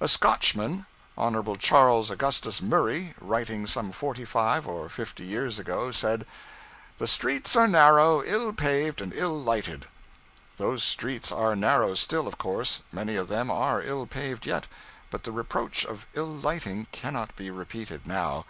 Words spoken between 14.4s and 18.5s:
yet; but the reproach of ill lighting cannot be repeated, now.